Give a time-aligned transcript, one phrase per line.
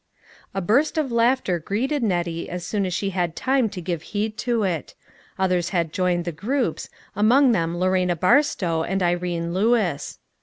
[0.55, 4.35] A burst of laughter greeted Nettie as soon as she had time to give heed
[4.39, 4.95] to it.
[5.37, 10.17] Others had joined the groups, among them Lorena Bar stow and Irene Lewis.